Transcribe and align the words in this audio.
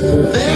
There 0.00 0.47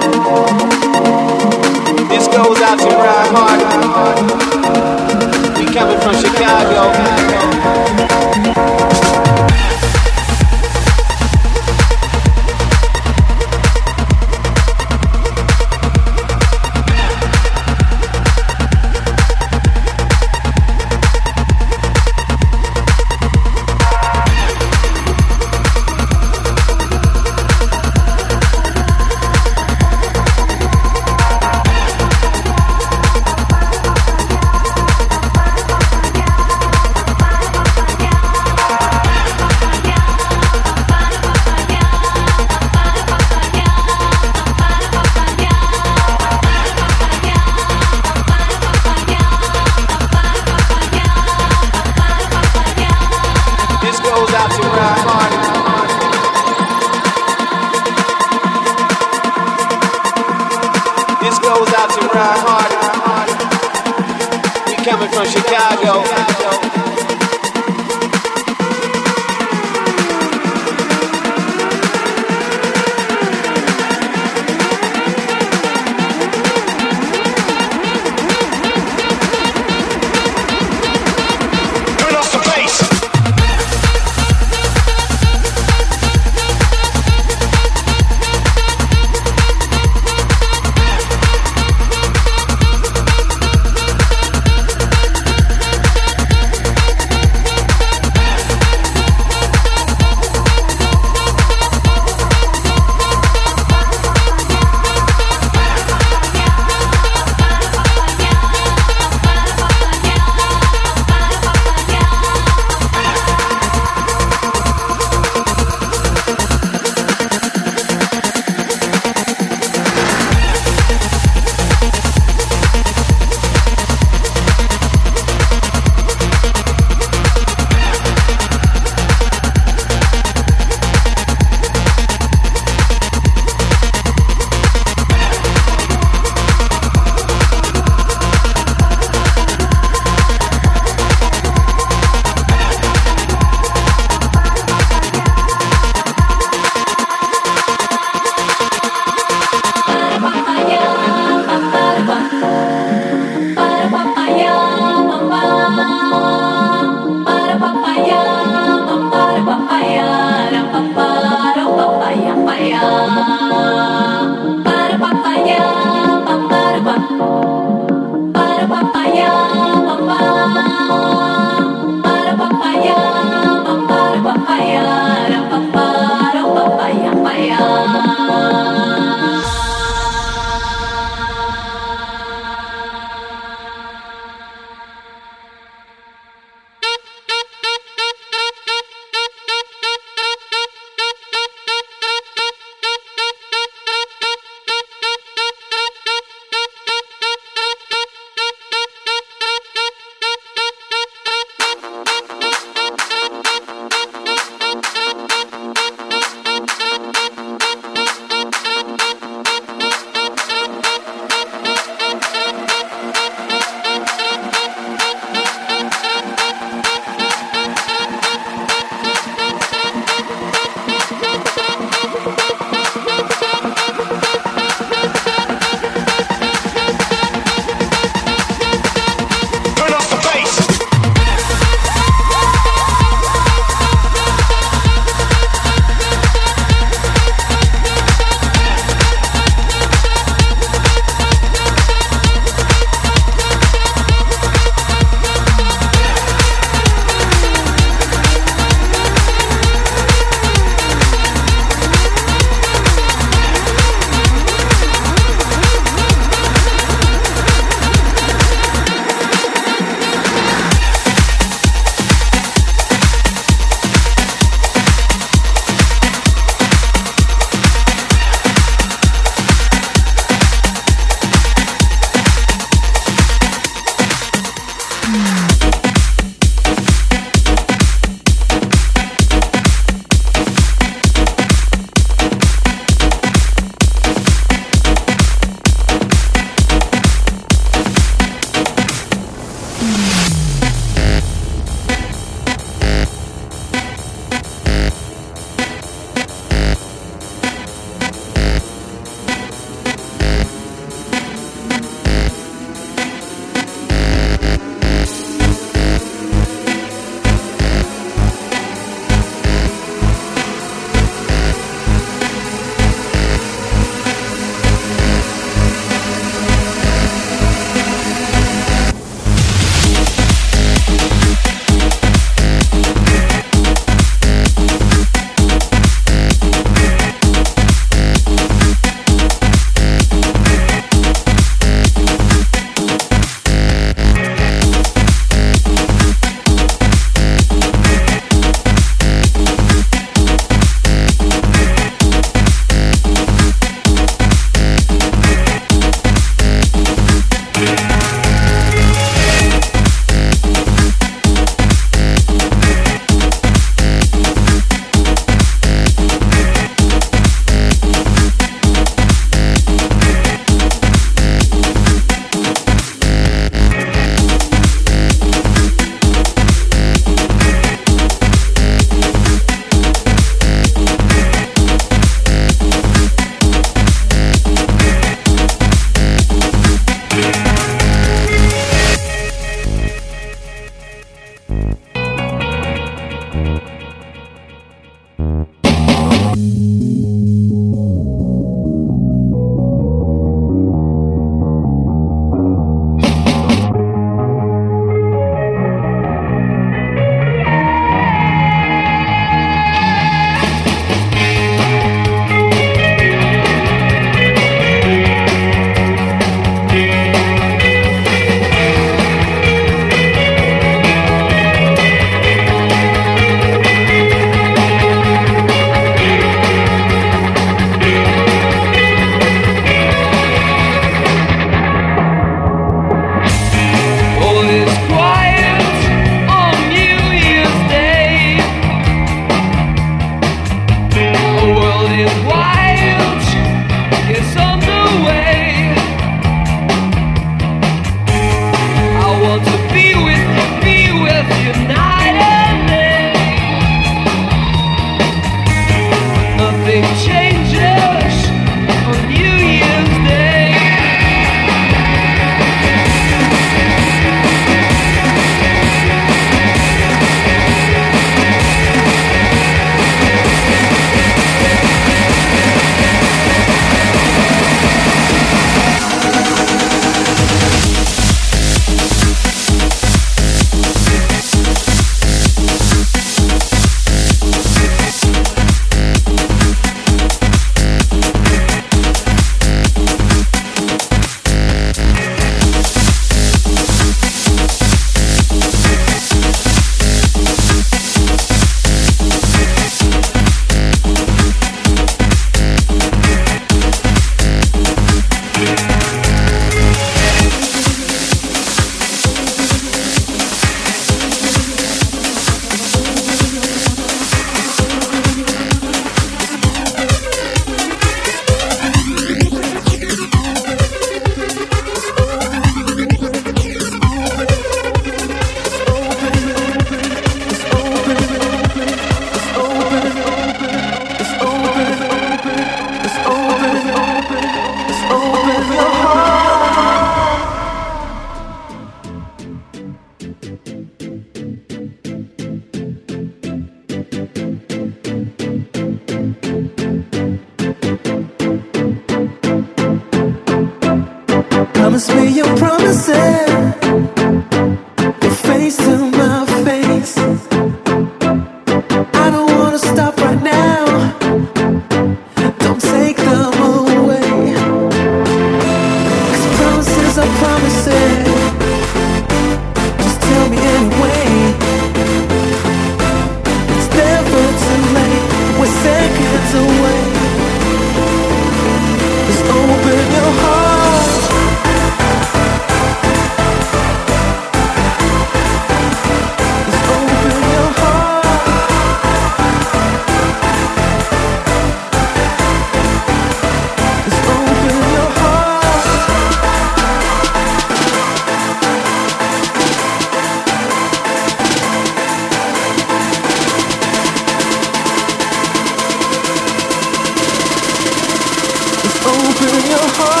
your 599.51 599.59
heart. 599.59 600.00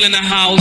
People 0.00 0.06
in 0.06 0.12
the 0.12 0.28
house. 0.28 0.59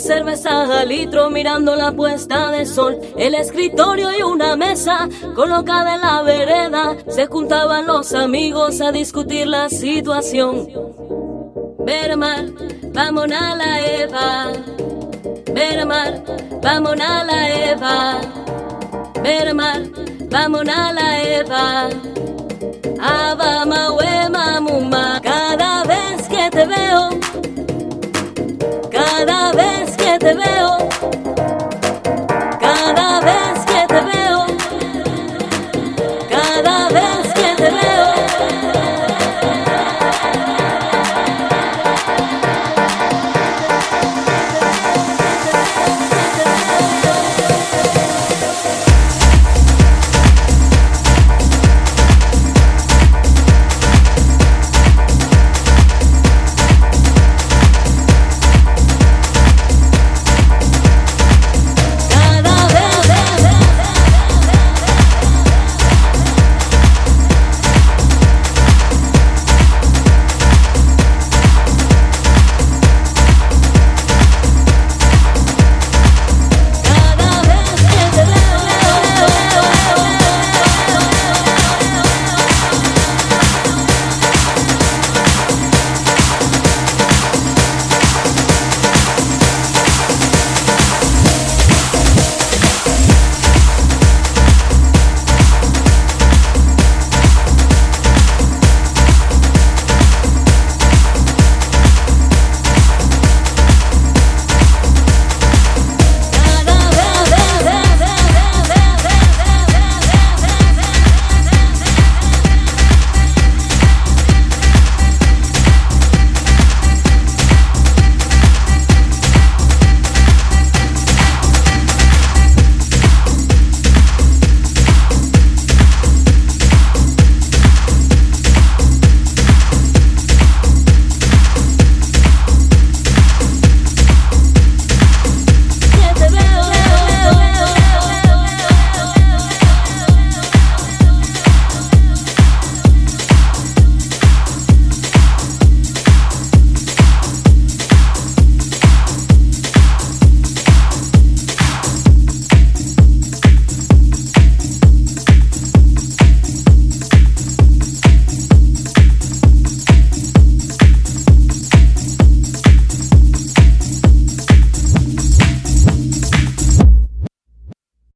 cerveza 0.00 0.80
al 0.80 0.88
litro 0.88 1.30
mirando 1.30 1.74
la 1.76 1.92
puesta 1.92 2.50
de 2.50 2.66
sol, 2.66 2.98
el 3.16 3.34
escritorio 3.34 4.16
y 4.16 4.22
una 4.22 4.56
mesa 4.56 5.08
colocada 5.34 5.94
en 5.94 6.00
la 6.00 6.22
vereda, 6.22 6.96
se 7.08 7.26
juntaban 7.26 7.86
los 7.86 8.12
amigos 8.14 8.80
a 8.80 8.92
discutir 8.92 9.46
la 9.46 9.68
situación. 9.68 10.68
Vermar, 11.78 12.46
vamos 12.92 13.26
a 13.32 13.54
la 13.56 13.80
Eva. 13.80 14.52
Vermar, 15.52 16.22
vamos 16.62 17.00
a 17.00 17.24
la 17.24 17.70
Eva. 17.70 18.20
Vermar, 19.22 19.82
vamos 20.30 20.68
a 20.68 20.92
la 20.92 21.22
Eva. 21.22 21.88
Abama, 23.00 23.88
mumma, 24.60 25.20
cada 25.22 25.84
vez 25.84 26.28
que 26.28 26.50
te 26.50 26.66
veo, 26.66 27.10
cada 28.90 29.52
vez 29.52 29.77
te 30.28 30.34
veo. 30.34 31.37